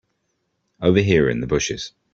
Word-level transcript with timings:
Over 0.81 1.01
here 1.01 1.29
in 1.29 1.41
the 1.41 1.45
bushes. 1.45 1.91